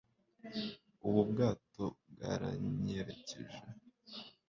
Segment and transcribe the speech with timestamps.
[1.07, 3.57] ubwo bwato bwaranyerekeje